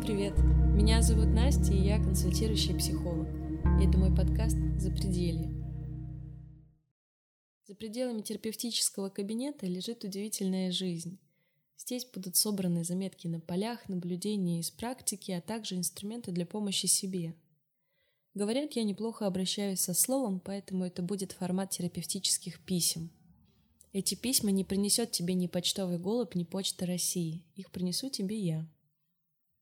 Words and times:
Всем 0.00 0.16
привет! 0.16 0.38
Меня 0.74 1.02
зовут 1.02 1.26
Настя, 1.26 1.74
и 1.74 1.82
я 1.82 2.02
консультирующий 2.02 2.74
психолог. 2.74 3.28
И 3.80 3.86
это 3.86 3.98
мой 3.98 4.14
подкаст 4.14 4.56
«Запределье». 4.78 5.52
За 7.66 7.74
пределами 7.74 8.22
терапевтического 8.22 9.10
кабинета 9.10 9.66
лежит 9.66 10.02
удивительная 10.02 10.72
жизнь. 10.72 11.18
Здесь 11.76 12.06
будут 12.06 12.36
собраны 12.36 12.82
заметки 12.82 13.26
на 13.26 13.40
полях, 13.40 13.90
наблюдения 13.90 14.60
из 14.60 14.70
практики, 14.70 15.32
а 15.32 15.42
также 15.42 15.74
инструменты 15.74 16.32
для 16.32 16.46
помощи 16.46 16.86
себе. 16.86 17.34
Говорят, 18.32 18.72
я 18.72 18.84
неплохо 18.84 19.26
обращаюсь 19.26 19.80
со 19.80 19.92
словом, 19.92 20.40
поэтому 20.40 20.86
это 20.86 21.02
будет 21.02 21.32
формат 21.32 21.70
терапевтических 21.70 22.64
писем. 22.64 23.10
Эти 23.92 24.14
письма 24.14 24.50
не 24.50 24.64
принесет 24.64 25.10
тебе 25.10 25.34
ни 25.34 25.46
почтовый 25.46 25.98
голубь, 25.98 26.36
ни 26.36 26.44
почта 26.44 26.86
России. 26.86 27.44
Их 27.54 27.70
принесу 27.70 28.08
тебе 28.08 28.38
я. 28.38 28.66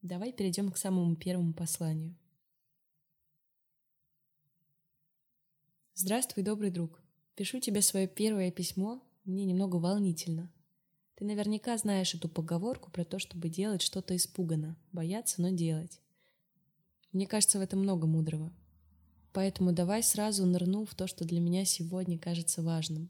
Давай 0.01 0.31
перейдем 0.31 0.71
к 0.71 0.77
самому 0.77 1.17
первому 1.17 1.53
посланию. 1.53 2.15
Здравствуй, 5.93 6.45
добрый 6.45 6.71
друг. 6.71 7.03
Пишу 7.35 7.59
тебе 7.59 7.81
свое 7.81 8.07
первое 8.07 8.49
письмо. 8.49 9.03
Мне 9.25 9.43
немного 9.43 9.75
волнительно. 9.75 10.49
Ты 11.15 11.25
наверняка 11.25 11.77
знаешь 11.77 12.15
эту 12.15 12.29
поговорку 12.29 12.89
про 12.89 13.03
то, 13.03 13.19
чтобы 13.19 13.49
делать 13.49 13.81
что-то 13.81 14.15
испуганно, 14.15 14.77
бояться, 14.93 15.41
но 15.41 15.49
делать. 15.49 15.99
Мне 17.11 17.27
кажется, 17.27 17.59
в 17.59 17.61
этом 17.61 17.79
много 17.81 18.07
мудрого. 18.07 18.53
Поэтому 19.33 19.73
давай 19.73 20.01
сразу 20.01 20.45
нырну 20.45 20.85
в 20.85 20.95
то, 20.95 21.07
что 21.07 21.25
для 21.25 21.41
меня 21.41 21.65
сегодня 21.65 22.17
кажется 22.17 22.61
важным. 22.61 23.09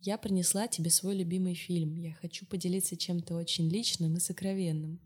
Я 0.00 0.16
принесла 0.16 0.68
тебе 0.68 0.88
свой 0.88 1.16
любимый 1.16 1.54
фильм. 1.54 1.96
Я 1.96 2.14
хочу 2.14 2.46
поделиться 2.46 2.96
чем-то 2.96 3.34
очень 3.34 3.68
личным 3.68 4.16
и 4.16 4.20
сокровенным. 4.20 4.98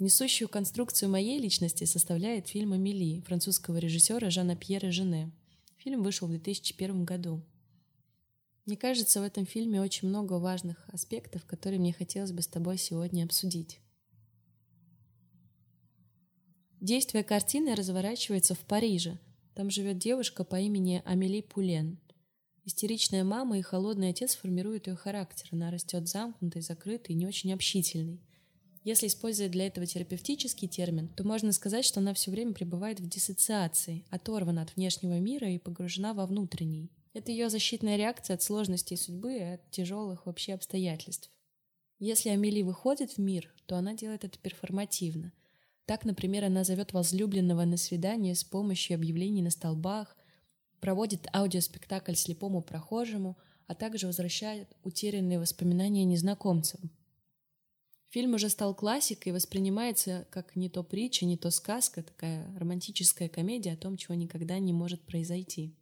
Несущую 0.00 0.48
конструкцию 0.48 1.10
моей 1.10 1.40
личности 1.40 1.82
составляет 1.82 2.46
фильм 2.46 2.72
«Амели» 2.72 3.20
французского 3.22 3.78
режиссера 3.78 4.30
Жана 4.30 4.54
Пьера 4.54 4.92
Жене. 4.92 5.32
Фильм 5.78 6.04
вышел 6.04 6.28
в 6.28 6.30
2001 6.30 7.04
году. 7.04 7.42
Мне 8.64 8.76
кажется, 8.76 9.20
в 9.20 9.24
этом 9.24 9.44
фильме 9.44 9.80
очень 9.80 10.06
много 10.06 10.34
важных 10.34 10.88
аспектов, 10.90 11.44
которые 11.46 11.80
мне 11.80 11.92
хотелось 11.92 12.30
бы 12.30 12.42
с 12.42 12.46
тобой 12.46 12.78
сегодня 12.78 13.24
обсудить. 13.24 13.80
Действие 16.80 17.24
картины 17.24 17.74
разворачивается 17.74 18.54
в 18.54 18.60
Париже. 18.60 19.18
Там 19.54 19.68
живет 19.68 19.98
девушка 19.98 20.44
по 20.44 20.60
имени 20.60 21.02
Амели 21.06 21.40
Пулен. 21.40 21.98
Истеричная 22.64 23.24
мама 23.24 23.58
и 23.58 23.62
холодный 23.62 24.10
отец 24.10 24.36
формируют 24.36 24.86
ее 24.86 24.94
характер. 24.94 25.48
Она 25.50 25.72
растет 25.72 26.06
замкнутой, 26.06 26.62
закрытой 26.62 27.12
и 27.12 27.16
не 27.16 27.26
очень 27.26 27.52
общительной. 27.52 28.20
Если 28.88 29.08
использовать 29.08 29.52
для 29.52 29.66
этого 29.66 29.84
терапевтический 29.84 30.66
термин, 30.66 31.08
то 31.08 31.22
можно 31.22 31.52
сказать, 31.52 31.84
что 31.84 32.00
она 32.00 32.14
все 32.14 32.30
время 32.30 32.54
пребывает 32.54 33.00
в 33.00 33.06
диссоциации, 33.06 34.06
оторвана 34.08 34.62
от 34.62 34.74
внешнего 34.76 35.18
мира 35.18 35.46
и 35.50 35.58
погружена 35.58 36.14
во 36.14 36.24
внутренний. 36.24 36.90
Это 37.12 37.30
ее 37.30 37.50
защитная 37.50 37.98
реакция 37.98 38.32
от 38.32 38.42
сложностей 38.42 38.96
судьбы 38.96 39.36
и 39.36 39.42
от 39.42 39.70
тяжелых 39.70 40.24
вообще 40.24 40.54
обстоятельств. 40.54 41.30
Если 41.98 42.30
Амели 42.30 42.62
выходит 42.62 43.10
в 43.12 43.18
мир, 43.18 43.52
то 43.66 43.76
она 43.76 43.92
делает 43.92 44.24
это 44.24 44.38
перформативно. 44.38 45.34
Так, 45.84 46.06
например, 46.06 46.44
она 46.44 46.64
зовет 46.64 46.94
возлюбленного 46.94 47.66
на 47.66 47.76
свидание 47.76 48.34
с 48.34 48.42
помощью 48.42 48.94
объявлений 48.94 49.42
на 49.42 49.50
столбах, 49.50 50.16
проводит 50.80 51.26
аудиоспектакль 51.34 52.14
слепому 52.14 52.62
прохожему, 52.62 53.36
а 53.66 53.74
также 53.74 54.06
возвращает 54.06 54.74
утерянные 54.82 55.38
воспоминания 55.38 56.04
незнакомцам, 56.06 56.90
Фильм 58.08 58.34
уже 58.34 58.48
стал 58.48 58.74
классикой 58.74 59.30
и 59.30 59.34
воспринимается 59.34 60.26
как 60.30 60.56
не 60.56 60.70
то 60.70 60.82
притча, 60.82 61.26
не 61.26 61.36
то 61.36 61.50
сказка, 61.50 62.02
такая 62.02 62.58
романтическая 62.58 63.28
комедия 63.28 63.72
о 63.72 63.76
том, 63.76 63.98
чего 63.98 64.14
никогда 64.14 64.58
не 64.58 64.72
может 64.72 65.02
произойти. 65.02 65.76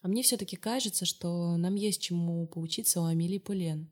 А 0.00 0.08
мне 0.08 0.22
все-таки 0.22 0.56
кажется, 0.56 1.06
что 1.06 1.56
нам 1.56 1.74
есть 1.74 2.00
чему 2.02 2.46
поучиться 2.46 3.00
у 3.00 3.04
Амелии 3.04 3.38
Пулен. 3.38 3.90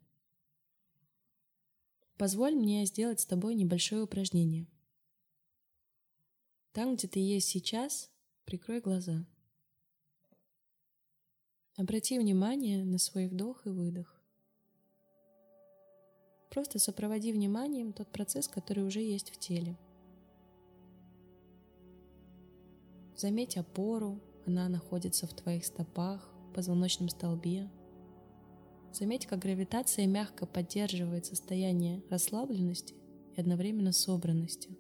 Позволь 2.17 2.55
мне 2.55 2.85
сделать 2.87 3.21
с 3.21 3.27
тобой 3.27 3.57
небольшое 3.57 4.03
упражнение. 4.03 4.69
Там, 6.73 6.95
где 6.95 7.09
ты 7.09 7.19
есть 7.19 7.49
сейчас, 7.49 8.11
прикрой 8.45 8.81
глаза. 8.81 9.27
Обрати 11.77 12.19
внимание 12.19 12.85
на 12.85 12.99
свой 12.99 13.27
вдох 13.27 13.67
и 13.67 13.71
выдох. 13.71 14.12
Просто 16.53 16.79
сопроводи 16.79 17.33
вниманием 17.33 17.95
тот 17.95 18.09
процесс, 18.09 18.47
который 18.47 18.85
уже 18.85 19.01
есть 19.01 19.31
в 19.31 19.39
теле. 19.39 19.79
Заметь 23.17 23.57
опору, 23.57 24.21
она 24.45 24.69
находится 24.69 25.27
в 25.27 25.33
твоих 25.33 25.65
стопах, 25.65 26.31
позвоночном 26.55 27.09
столбе. 27.09 27.71
Заметь, 28.93 29.25
как 29.25 29.39
гравитация 29.39 30.07
мягко 30.07 30.45
поддерживает 30.45 31.25
состояние 31.25 32.03
расслабленности 32.11 32.97
и 33.35 33.41
одновременно 33.41 33.93
собранности. 33.93 34.77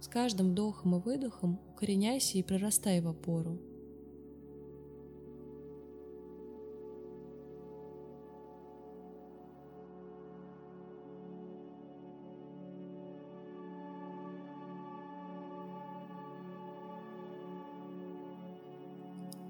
С 0.00 0.06
каждым 0.06 0.52
вдохом 0.52 0.94
и 0.94 1.00
выдохом 1.00 1.58
укореняйся 1.72 2.38
и 2.38 2.44
прорастай 2.44 3.00
в 3.00 3.08
опору– 3.08 3.58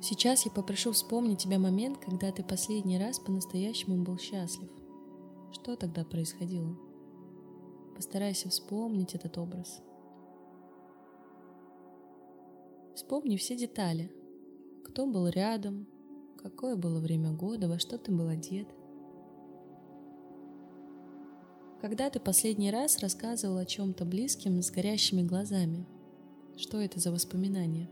Сейчас 0.06 0.44
я 0.44 0.52
попрошу 0.52 0.92
вспомнить 0.92 1.38
тебя 1.38 1.58
момент, 1.58 1.96
когда 1.96 2.30
ты 2.30 2.44
последний 2.44 2.98
раз 2.98 3.18
по-настоящему 3.18 4.04
был 4.04 4.18
счастлив. 4.18 4.68
Что 5.50 5.76
тогда 5.76 6.04
происходило? 6.04 6.76
Постарайся 7.96 8.50
вспомнить 8.50 9.14
этот 9.14 9.38
образ. 9.38 9.80
Вспомни 12.94 13.38
все 13.38 13.56
детали. 13.56 14.12
Кто 14.84 15.06
был 15.06 15.26
рядом, 15.26 15.86
какое 16.36 16.76
было 16.76 17.00
время 17.00 17.32
года, 17.32 17.66
во 17.66 17.78
что 17.78 17.96
ты 17.96 18.12
был 18.12 18.28
одет. 18.28 18.68
Когда 21.80 22.10
ты 22.10 22.20
последний 22.20 22.70
раз 22.70 22.98
рассказывал 22.98 23.56
о 23.56 23.64
чем-то 23.64 24.04
близким 24.04 24.60
с 24.60 24.70
горящими 24.70 25.22
глазами? 25.22 25.86
Что 26.58 26.78
это 26.78 27.00
за 27.00 27.10
воспоминания? 27.10 27.88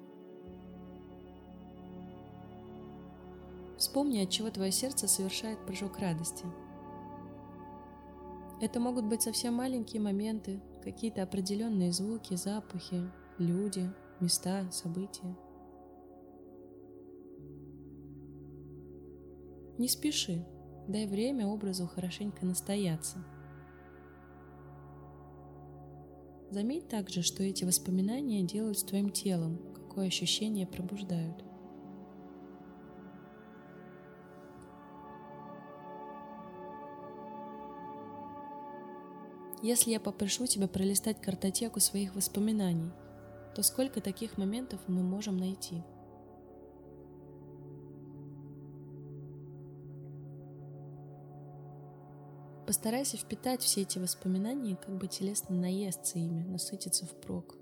Вспомни, 3.82 4.22
от 4.22 4.31
чего 4.31 4.48
твое 4.48 4.70
сердце 4.70 5.09
совершает 5.09 5.66
прыжок 5.66 5.98
радости. 5.98 6.44
Это 8.60 8.78
могут 8.78 9.06
быть 9.06 9.22
совсем 9.22 9.54
маленькие 9.54 10.00
моменты, 10.00 10.60
какие-то 10.84 11.25
определенные 11.25 11.91
звуки, 11.91 12.37
запахи, 12.37 13.10
люди, 13.38 13.93
места, 14.20 14.70
события. 14.70 15.37
Не 19.78 19.88
спеши, 19.88 20.46
дай 20.87 21.08
время 21.08 21.49
образу 21.49 21.88
хорошенько 21.88 22.46
настояться. 22.46 23.19
Заметь 26.52 26.87
также, 26.87 27.23
что 27.23 27.43
эти 27.43 27.64
воспоминания 27.64 28.44
делают 28.44 28.79
с 28.79 28.84
твоим 28.84 29.11
телом, 29.11 29.58
какое 29.75 30.06
ощущение 30.06 30.69
пробуждают. 30.69 31.43
Если 39.62 39.93
я 39.93 40.00
попрошу 40.00 40.47
тебя 40.49 40.67
пролистать 40.67 41.20
картотеку 41.20 41.79
своих 41.79 42.17
воспоминаний, 42.17 42.91
то 43.55 43.62
сколько 43.62 44.00
таких 44.00 44.37
моментов 44.37 44.81
мы 44.88 45.05
можем 45.05 45.37
найти? 45.37 45.85
Постарайся 52.67 53.17
впитать 53.17 53.62
все 53.62 53.82
эти 53.82 54.00
воспоминания, 54.00 54.75
как 54.75 54.99
бы 54.99 55.06
телесно 55.06 55.55
наесться 55.55 56.19
ими, 56.19 56.43
насытиться 56.43 57.06
впрок. 57.06 57.56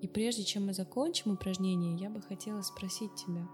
И 0.00 0.06
прежде 0.06 0.44
чем 0.44 0.66
мы 0.66 0.74
закончим 0.74 1.32
упражнение, 1.32 1.96
я 1.96 2.08
бы 2.08 2.22
хотела 2.22 2.62
спросить 2.62 3.14
тебя, 3.16 3.48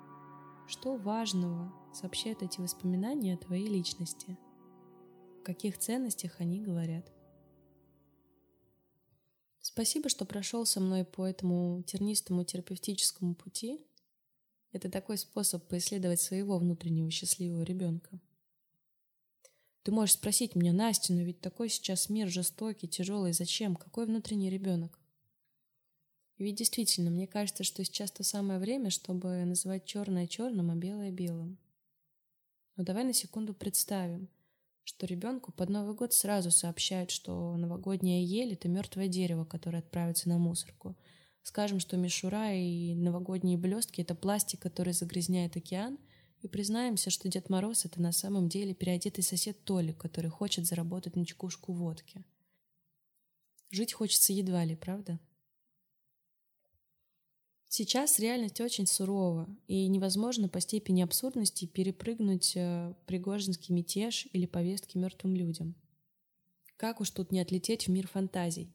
что 0.67 0.97
важного 0.97 1.73
сообщают 1.95 2.43
эти 2.43 2.61
воспоминания 2.61 3.33
о 3.33 3.39
твоей 3.39 3.69
личности– 3.69 4.37
каких 5.43 5.79
ценностях 5.79 6.41
они 6.41 6.61
говорят. 6.61 7.11
Спасибо, 9.61 10.09
что 10.09 10.25
прошел 10.25 10.67
со 10.67 10.81
мной 10.81 11.05
по 11.05 11.27
этому 11.27 11.83
тернистому 11.85 12.45
терапевтическому 12.45 13.35
пути. 13.35 13.81
Это 14.73 14.91
такой 14.91 15.19
способ 15.19 15.67
поисследовать 15.69 16.21
своего 16.21 16.59
внутреннего 16.59 17.11
счастливого 17.11 17.63
ребенка. 17.63 18.21
Ты 19.83 19.91
можешь 19.91 20.15
спросить 20.15 20.55
меня, 20.55 20.73
Настя, 20.73 21.13
но 21.13 21.23
ведь 21.23 21.41
такой 21.41 21.69
сейчас 21.69 22.09
мир 22.09 22.29
жестокий, 22.29 22.89
тяжелый, 22.89 23.33
зачем? 23.33 23.77
Какой 23.77 24.07
внутренний 24.07 24.51
ребенок? 24.51 24.99
И 26.37 26.45
ведь 26.45 26.57
действительно, 26.57 27.11
мне 27.11 27.27
кажется, 27.27 27.65
что 27.65 27.85
сейчас 27.85 28.11
то 28.11 28.25
самое 28.25 28.59
время, 28.59 28.91
чтобы 28.91 29.45
называть 29.45 29.85
черное 29.85 30.27
черным, 30.27 30.71
а 30.71 30.77
белое 30.77 31.11
белым. 31.11 31.59
Но 32.77 32.85
давай 32.85 33.05
на 33.05 33.13
секунду 33.13 33.55
представим, 33.55 34.29
что 34.85 35.07
ребенку 35.07 35.53
под 35.53 35.69
Новый 35.71 35.95
год 35.95 36.13
сразу 36.13 36.51
сообщают, 36.51 37.11
что 37.11 37.57
новогодняя 37.57 38.23
ель— 38.23 38.53
это 38.55 38.69
мертвое 38.69 39.09
дерево, 39.09 39.45
которое 39.45 39.79
отправится 39.79 40.29
на 40.29 40.39
мусорку. 40.39 40.97
Скажем, 41.43 41.81
что 41.81 41.97
мишура 41.97 42.53
и 42.55 42.95
новогодние 42.95 43.59
блестки— 43.59 44.01
это 44.03 44.15
пластик, 44.15 44.61
который 44.61 44.93
загрязняет 44.93 45.57
океан— 45.57 45.99
и 46.43 46.49
признаемся, 46.49 47.11
что 47.11 47.29
Дед 47.29 47.49
Мороз— 47.49 47.85
это 47.87 48.03
на 48.03 48.11
самом 48.11 48.49
деле 48.49 48.75
переодетый 48.75 49.23
сосед 49.23 49.65
Толик, 49.65 49.97
который 49.99 50.29
хочет 50.29 50.67
заработать 50.67 51.15
на 51.15 51.25
чекушку 51.25 51.73
водки. 51.73 52.25
Жить 53.71 53.93
хочется 53.93 54.33
едва 54.33 54.65
ли, 54.65 54.75
правда? 54.75 55.21
Сейчас 57.75 58.19
реальность 58.19 58.61
очень 58.61 58.87
сурова, 58.87 59.49
и 59.67 59.89
невозможно 59.89 60.47
по 60.47 60.61
степени 60.61 61.01
абсурдности 61.01 61.65
перепрыгнуть 61.65 62.53
э, 62.55 62.93
пригожинский 63.07 63.75
мятеж 63.75 64.29
или 64.35 64.45
повестки 64.45 64.99
мертвым 64.99 65.35
людям. 65.35 65.75
Как 66.77 67.01
уж 67.01 67.09
тут 67.09 67.33
не 67.33 67.41
отлететь 67.41 67.87
в 67.87 67.91
мир 67.91 68.07
фантазий? 68.09 68.71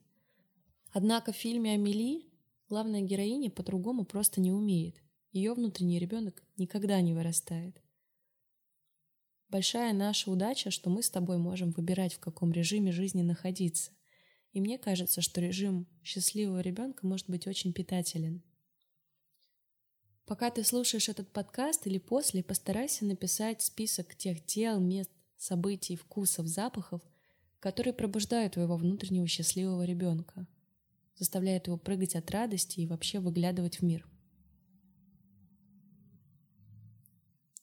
Однако 0.93 1.31
в 1.31 1.35
фильме 1.35 1.75
«Амели» 1.75 2.25
главная 2.69 3.01
героиня 3.01 3.51
по-другому 3.51 4.03
просто 4.03 4.41
не 4.41 4.51
умеет. 4.51 4.95
Ее 5.31 5.53
внутренний 5.53 5.99
ребенок 5.99 6.41
никогда 6.57 6.99
не 6.99 7.13
вырастает. 7.13 7.79
Большая 9.47 9.93
наша 9.93 10.31
удача, 10.31 10.71
что 10.71 10.89
мы 10.89 11.03
с 11.03 11.11
тобой 11.11 11.37
можем 11.37 11.69
выбирать, 11.69 12.15
в 12.15 12.19
каком 12.19 12.51
режиме 12.51 12.91
жизни 12.91 13.21
находиться. 13.21 13.91
И 14.53 14.59
мне 14.59 14.79
кажется, 14.79 15.21
что 15.21 15.39
режим 15.39 15.85
счастливого 16.01 16.61
ребенка 16.61 17.05
может 17.05 17.29
быть 17.29 17.45
очень 17.45 17.73
питателен. 17.73 18.41
Пока 20.27 20.51
ты 20.51 20.65
слушаешь 20.65 21.07
этот 21.07 21.31
подкаст 21.31 21.87
или 21.87 21.99
после, 21.99 22.43
постарайся 22.43 23.05
написать 23.05 23.61
список 23.61 24.13
тех 24.13 24.45
дел, 24.45 24.77
мест, 24.77 25.09
событий, 25.37 25.95
вкусов, 25.95 26.47
запахов, 26.47 27.01
которые 27.61 27.93
пробуждают 27.93 28.55
твоего 28.55 28.75
внутреннего 28.75 29.25
счастливого 29.25 29.85
ребенка, 29.85 30.45
заставляют 31.15 31.67
его 31.67 31.77
прыгать 31.77 32.17
от 32.17 32.29
радости 32.29 32.81
и 32.81 32.85
вообще 32.85 33.19
выглядывать 33.19 33.79
в 33.79 33.83
мир. 33.83 34.05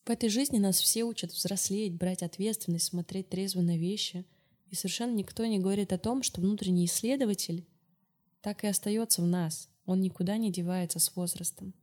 В 0.07 0.11
этой 0.11 0.31
жизни 0.31 0.59
нас 0.59 0.81
все 0.81 1.05
учат 1.05 1.33
взрослеть, 1.33 1.95
брать 1.95 2.23
ответственность, 2.23 2.87
смотреть 2.87 3.29
трезво 3.29 3.61
на 3.61 3.77
вещи. 3.77 4.25
И 4.71 4.75
совершенно 4.75 5.15
никто 5.15 5.45
не 5.45 5.59
говорит 5.59 5.93
о 5.93 5.99
том, 5.99 6.23
что 6.23 6.41
внутренний 6.41 6.87
исследователь 6.87 7.67
так 8.41 8.65
и 8.65 8.69
остается 8.69 9.21
в 9.21 9.27
нас. 9.27 9.69
Он 9.85 10.01
никуда 10.01 10.39
не 10.39 10.51
девается 10.51 10.99
с 10.99 11.15
возрастом. 11.15 11.75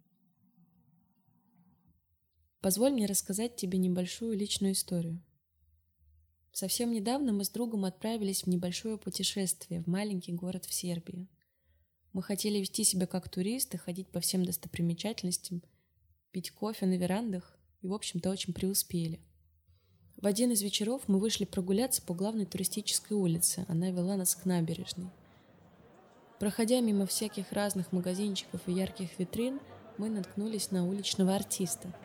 Позволь 2.61 2.91
мне 2.91 3.07
рассказать 3.07 3.55
тебе 3.55 3.79
небольшую 3.79 4.37
личную 4.37 4.73
историю. 4.73 5.19
Совсем 6.51 6.91
недавно 6.91 7.33
мы 7.33 7.43
с 7.43 7.49
другом 7.49 7.85
отправились 7.85 8.43
в 8.43 8.47
небольшое 8.47 8.99
путешествие 8.99 9.81
в 9.81 9.87
маленький 9.87 10.31
город 10.31 10.65
в 10.65 10.73
Сербии. 10.73 11.27
Мы 12.13 12.21
хотели 12.21 12.59
вести 12.59 12.83
себя 12.83 13.07
как 13.07 13.29
туристы, 13.29 13.79
ходить 13.79 14.09
по 14.09 14.19
всем 14.19 14.45
достопримечательностям, 14.45 15.63
пить 16.31 16.51
кофе 16.51 16.85
на 16.85 16.97
верандах 16.97 17.57
и, 17.81 17.87
в 17.87 17.93
общем-то, 17.93 18.29
очень 18.29 18.53
преуспели. 18.53 19.19
В 20.17 20.27
один 20.27 20.51
из 20.51 20.61
вечеров 20.61 21.01
мы 21.07 21.19
вышли 21.19 21.45
прогуляться 21.45 22.03
по 22.03 22.13
главной 22.13 22.45
туристической 22.45 23.17
улице. 23.17 23.65
Она 23.69 23.89
вела 23.89 24.17
нас 24.17 24.35
к 24.35 24.45
набережной. 24.45 25.09
Проходя 26.39 26.79
мимо 26.79 27.07
всяких 27.07 27.51
разных 27.53 27.91
магазинчиков 27.91 28.61
и 28.67 28.73
ярких 28.73 29.17
витрин, 29.17 29.59
мы 29.97 30.09
наткнулись 30.09 30.69
на 30.69 30.87
уличного 30.87 31.35
артиста. 31.35 31.95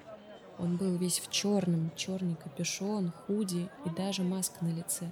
Он 0.59 0.77
был 0.77 0.97
весь 0.97 1.21
в 1.21 1.31
черном, 1.31 1.91
черный 1.97 2.35
капюшон, 2.37 3.13
худи 3.13 3.69
и 3.85 3.91
даже 3.91 4.23
маска 4.23 4.65
на 4.65 4.69
лице. 4.69 5.11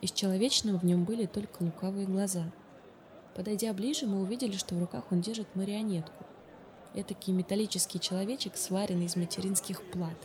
Из 0.00 0.10
человечного 0.12 0.78
в 0.78 0.84
нем 0.84 1.04
были 1.04 1.26
только 1.26 1.62
лукавые 1.62 2.06
глаза. 2.06 2.50
Подойдя 3.34 3.72
ближе, 3.72 4.06
мы 4.06 4.20
увидели, 4.20 4.56
что 4.56 4.74
в 4.74 4.80
руках 4.80 5.04
он 5.10 5.20
держит 5.20 5.54
марионетку. 5.54 6.24
Этакий 6.94 7.32
металлический 7.32 8.00
человечек, 8.00 8.56
сваренный 8.56 9.06
из 9.06 9.16
материнских 9.16 9.82
плат. 9.90 10.16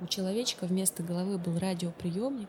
У 0.00 0.06
человечка 0.06 0.66
вместо 0.66 1.02
головы 1.02 1.38
был 1.38 1.58
радиоприемник, 1.58 2.48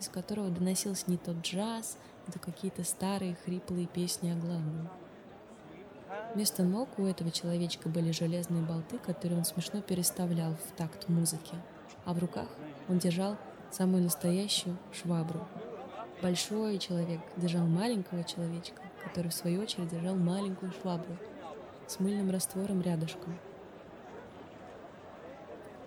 из 0.00 0.08
которого 0.08 0.48
доносился 0.48 1.04
не 1.10 1.16
тот 1.16 1.36
джаз, 1.42 1.96
не 2.26 2.32
то 2.32 2.38
какие-то 2.38 2.84
старые 2.84 3.36
хриплые 3.44 3.86
песни 3.86 4.30
о 4.30 4.36
главном. 4.36 4.88
Вместо 6.34 6.62
ног 6.62 6.88
у 6.98 7.06
этого 7.06 7.30
человечка 7.30 7.88
были 7.88 8.12
железные 8.12 8.62
болты, 8.62 8.98
которые 8.98 9.38
он 9.38 9.44
смешно 9.44 9.80
переставлял 9.80 10.54
в 10.54 10.76
такт 10.76 11.08
музыки, 11.08 11.54
а 12.04 12.14
в 12.14 12.18
руках 12.18 12.48
он 12.88 12.98
держал 12.98 13.36
самую 13.70 14.02
настоящую 14.02 14.76
швабру. 14.92 15.46
Большой 16.22 16.78
человек 16.78 17.20
держал 17.36 17.66
маленького 17.66 18.24
человечка, 18.24 18.82
который 19.02 19.28
в 19.28 19.34
свою 19.34 19.62
очередь 19.62 19.88
держал 19.88 20.16
маленькую 20.16 20.72
швабру– 20.72 21.16
с 21.90 21.98
мыльным 21.98 22.30
раствором 22.30 22.80
рядышком. 22.82 23.36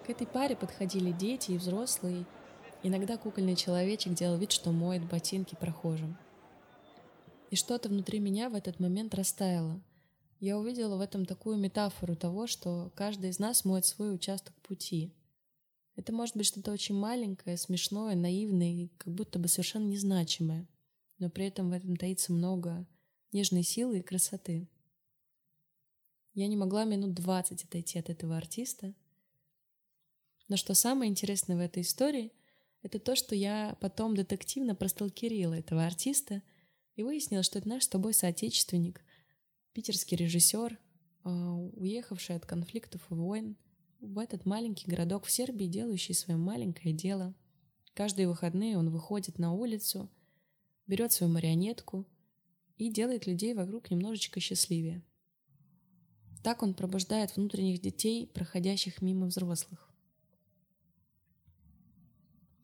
К 0.06 0.10
этой 0.10 0.28
паре 0.28 0.56
подходили 0.56 1.12
дети 1.12 1.52
и 1.52 1.58
взрослые. 1.58 2.26
Иногда 2.84 3.16
кукольный 3.16 3.56
человечек 3.56 4.14
делал 4.14 4.38
вид, 4.38 4.52
что 4.52 4.72
моет 4.72 5.06
ботинки 5.06 5.56
прохожим. 5.56 6.18
И 7.52 7.56
что-то 7.56 7.88
внутри 7.88 8.20
меня 8.20 8.50
в 8.50 8.56
этот 8.56 8.82
момент 8.82 9.16
растаяло. 9.16 9.80
Я 10.44 10.60
увидела 10.60 10.98
в 10.98 11.00
этом 11.00 11.26
такую 11.26 11.56
метафору 11.56 12.18
того, 12.18 12.48
что 12.48 12.92
каждый 12.96 13.30
из 13.30 13.40
нас 13.40 13.64
моет 13.64 13.86
свой 13.86 14.14
участок 14.14 14.54
пути. 14.56 15.16
Это 15.96 16.12
может 16.12 16.36
быть 16.36 16.46
что-то 16.46 16.74
очень 16.74 16.96
маленькое, 16.96 17.56
смешное, 17.56 18.14
наивное 18.14 18.74
и 18.74 18.88
как 18.98 19.14
будто 19.14 19.40
бы 19.40 19.48
совершенно 19.48 19.88
незначимое, 19.88 20.68
но 21.18 21.30
при 21.30 21.46
этом 21.46 21.70
в 21.70 21.72
этом 21.72 21.96
таится 21.96 22.34
много 22.34 22.86
нежной 23.32 23.64
силы 23.64 24.00
и 24.00 24.02
красоты. 24.02 24.68
Я 26.34 26.48
не 26.48 26.58
могла 26.58 26.84
минут 26.84 27.14
двадцать 27.14 27.64
отойти 27.64 27.98
от 27.98 28.10
этого 28.10 28.36
артиста. 28.36 28.94
Но 30.50 30.58
что 30.58 30.74
самое 30.74 31.10
интересное 31.10 31.56
в 31.56 31.62
этой 31.62 31.84
истории, 31.84 32.34
это 32.82 33.00
то, 33.00 33.16
что 33.16 33.34
я 33.34 33.78
потом 33.80 34.14
детективно 34.14 34.76
просталкерила 34.76 35.54
этого 35.54 35.86
артиста 35.86 36.44
и 36.96 37.04
выяснила, 37.04 37.44
что 37.44 37.60
это 37.60 37.70
наш 37.70 37.84
с 37.84 37.88
тобой 37.88 38.14
соотечественник, 38.14 39.00
питерский 39.74 40.18
режиссер, 40.18 40.80
а, 41.24 41.54
уехавший 41.56 42.36
от 42.36 42.46
конфликтов 42.46 43.02
и 43.10 43.14
войн 43.14 43.58
в 44.00 44.18
этот 44.20 44.46
маленький 44.46 44.90
городок 44.90 45.26
в 45.26 45.32
Сербии, 45.32 45.66
делающий 45.66 46.14
свое 46.14 46.38
маленькое 46.38 46.94
дело. 46.94 47.34
Каждые 47.94 48.28
выходные 48.28 48.78
он 48.78 48.90
выходит 48.90 49.40
на 49.40 49.54
улицу, 49.54 50.10
берет 50.88 51.12
свою 51.12 51.32
марионетку 51.32 52.06
и 52.78 52.92
делает 52.92 53.28
людей 53.28 53.54
вокруг 53.54 53.92
немножечко 53.92 54.40
счастливее. 54.40 55.04
Так 56.44 56.62
он 56.62 56.74
пробуждает 56.74 57.36
внутренних 57.36 57.80
детей, 57.80 58.28
проходящих 58.28 59.02
мимо 59.02 59.28
взрослых. 59.28 59.90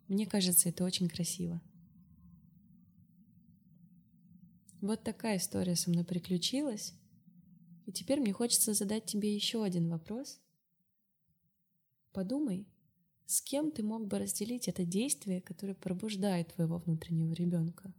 Мне 0.09 0.25
кажется, 0.25 0.69
это 0.69 0.83
очень 0.83 1.07
красиво. 1.07 1.61
Вот 4.81 5.03
такая 5.03 5.37
история 5.37 5.75
со 5.75 5.89
мной 5.89 6.05
приключилась. 6.05 6.93
И 7.85 7.91
теперь 7.91 8.21
мне 8.21 8.31
хочется 8.31 8.73
задать 8.73 9.05
тебе 9.05 9.33
еще 9.33 9.63
один 9.63 9.89
вопрос. 9.89 10.39
Подумай, 12.13 12.67
с 13.25 13.41
кем 13.41 13.71
ты 13.71 13.83
мог 13.83 14.07
бы 14.07 14.19
разделить 14.19 14.67
это 14.67 14.85
действие, 14.85 15.41
которое 15.41 15.75
пробуждает 15.75 16.53
твоего 16.53 16.77
внутреннего 16.77 17.33
ребенка? 17.33 17.93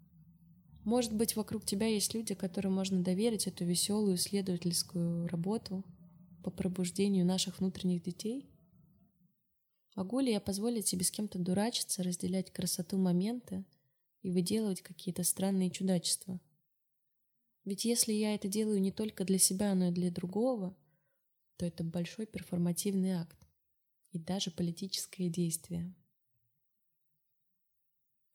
Может 0.84 1.14
быть, 1.14 1.36
вокруг 1.36 1.66
тебя 1.66 1.86
есть 1.86 2.14
люди, 2.14 2.34
которым 2.34 2.74
можно 2.74 3.02
доверить 3.02 3.46
эту 3.46 3.64
веселую 3.64 4.16
исследовательскую 4.16 5.28
работу 5.28 5.84
по 6.42 6.50
пробуждению 6.50 7.26
наших 7.26 7.60
внутренних 7.60 8.02
детей? 8.02 8.48
Могу 9.94 10.20
ли 10.20 10.32
я 10.32 10.40
позволить 10.40 10.86
себе 10.86 11.04
с 11.04 11.10
кем-то 11.10 11.38
дурачиться, 11.38 12.02
разделять 12.02 12.50
красоту 12.50 12.96
момента 12.96 13.64
и 14.22 14.30
выделывать 14.30 14.80
какие-то 14.80 15.24
странные 15.24 15.70
чудачества? 15.70 16.40
Ведь 17.64 17.84
если 17.84 18.12
я 18.12 18.34
это 18.34 18.48
делаю 18.48 18.80
не 18.80 18.92
только 18.92 19.24
для 19.24 19.38
себя, 19.38 19.74
но 19.74 19.88
и 19.88 19.92
для 19.92 20.10
другого, 20.10 20.76
то 21.56 21.66
это 21.66 21.84
большой 21.84 22.26
перформативный 22.26 23.12
акт 23.12 23.46
и 24.12 24.18
даже 24.18 24.50
политическое 24.50 25.28
действие. 25.28 25.94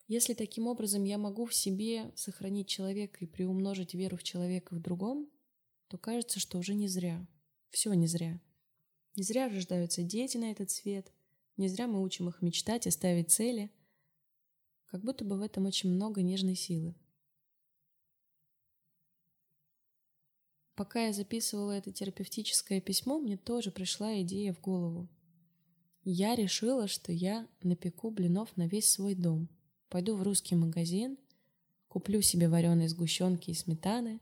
Если 0.08 0.36
таким 0.36 0.68
образом 0.68 1.04
я 1.04 1.18
могу 1.18 1.46
в 1.46 1.56
себе 1.56 2.12
сохранить 2.16 2.68
человека 2.68 3.18
и 3.22 3.28
приумножить 3.28 3.96
веру 3.96 4.18
в 4.18 4.24
человека 4.24 4.76
в 4.76 4.80
другом, 4.80 5.28
то 5.88 5.98
кажется, 5.98 6.40
что 6.40 6.60
уже 6.60 6.76
не 6.76 6.88
зря. 6.88 7.26
Все 7.72 7.92
не 7.94 8.06
зря. 8.06 8.40
Не 9.16 9.24
зря 9.24 9.50
рождаются 9.50 10.04
дети 10.04 10.38
на 10.38 10.52
этот 10.52 10.70
свет, 10.70 11.12
не 11.58 11.70
зря 11.70 11.88
мы 11.88 12.04
учим 12.04 12.30
их 12.30 12.42
мечтать 12.42 12.86
и 12.86 12.92
ставить 12.92 13.32
цели. 13.32 13.72
Как 14.86 15.04
будто 15.04 15.26
бы 15.26 15.38
в 15.38 15.42
этом 15.42 15.66
очень 15.66 15.90
много 15.90 16.22
нежной 16.22 16.56
силы. 16.56 16.96
Пока 20.76 21.06
я 21.06 21.14
записывала 21.14 21.72
это 21.72 21.92
терапевтическое 21.92 22.82
письмо, 22.82 23.18
мне 23.18 23.38
тоже 23.38 23.72
пришла 23.72 24.22
идея 24.22 24.54
в 24.54 24.60
голову. 24.60 25.08
Я 26.04 26.36
решила, 26.36 26.88
что 26.88 27.12
я 27.14 27.48
напеку 27.64 28.12
блинов 28.12 28.56
на 28.58 28.68
весь 28.68 28.92
свой 28.92 29.16
дом. 29.16 29.50
Пойду 29.90 30.16
в 30.16 30.24
русский 30.24 30.56
магазин, 30.56 31.18
куплю 31.88 32.22
себе 32.22 32.50
вареные 32.50 32.90
сгущенки 32.90 33.52
и 33.52 33.54
сметаны 33.54 34.20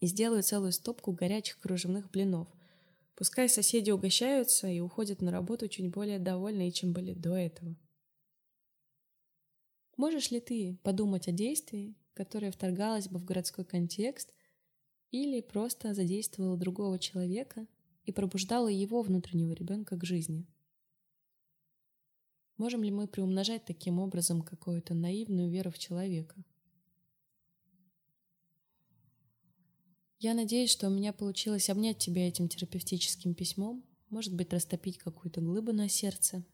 и 0.00 0.06
сделаю 0.06 0.42
целую 0.42 0.72
стопку 0.72 1.12
горячих 1.12 1.58
кружевных 1.58 2.10
блинов. 2.10 2.48
Пускай 3.14 3.50
соседи 3.50 3.90
угощаются 3.90 4.68
и 4.68 4.80
уходят 4.80 5.20
на 5.20 5.30
работу 5.30 5.68
чуть 5.68 5.90
более 5.90 6.18
довольные, 6.18 6.72
чем 6.72 6.94
были 6.94 7.12
до 7.12 7.36
этого. 7.36 7.76
Можешь 9.98 10.30
ли 10.30 10.40
ты 10.40 10.78
подумать 10.82 11.28
о 11.28 11.32
действии, 11.32 11.94
которое 12.14 12.50
вторгалось 12.50 13.08
бы 13.08 13.18
в 13.18 13.24
городской 13.26 13.66
контекст 13.66 14.32
или 15.10 15.40
просто 15.40 15.94
задействовало 15.94 16.56
другого 16.56 16.98
человека 16.98 17.66
и 18.04 18.12
пробуждало 18.12 18.68
его 18.68 19.02
внутреннего 19.02 19.52
ребенка 19.52 19.96
к 19.96 20.04
жизни? 20.04 20.46
Можем 22.56 22.82
ли 22.82 22.90
мы 22.90 23.08
приумножать 23.08 23.64
таким 23.64 23.98
образом 23.98 24.42
какую-то 24.42 24.94
наивную 24.94 25.50
веру 25.50 25.70
в 25.70 25.78
человека? 25.78 26.44
Я 30.18 30.34
надеюсь, 30.34 30.70
что 30.70 30.88
у 30.88 30.90
меня 30.90 31.14
получилось 31.14 31.70
обнять 31.70 31.96
тебя 31.96 32.28
этим 32.28 32.48
терапевтическим 32.48 33.34
письмом, 33.34 33.82
может 34.10 34.34
быть, 34.34 34.52
растопить 34.52 34.98
какую-то 34.98 35.40
глыбу 35.40 35.72
на 35.72 35.88
сердце. 35.88 36.44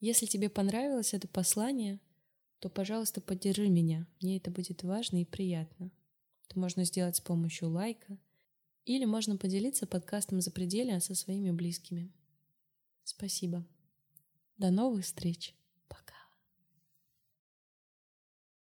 Если 0.00 0.26
тебе 0.26 0.48
понравилось 0.48 1.14
это 1.14 1.28
послание, 1.28 2.00
то, 2.58 2.68
пожалуйста, 2.68 3.20
поддержи 3.20 3.68
меня. 3.68 4.08
Мне 4.20 4.38
это 4.38 4.50
будет 4.50 4.82
важно 4.82 5.22
и 5.22 5.24
приятно. 5.24 5.92
Это 6.48 6.58
можно 6.58 6.84
сделать 6.84 7.16
с 7.16 7.20
помощью 7.20 7.68
лайка 7.68 8.18
или 8.86 9.04
можно 9.04 9.36
поделиться 9.36 9.86
подкастом 9.86 10.40
«Запределье» 10.40 10.98
со 11.00 11.14
своими 11.14 11.50
близкими. 11.50 12.10
Спасибо. 13.04 13.66
До 14.56 14.70
новых 14.70 15.04
встреч! 15.04 15.54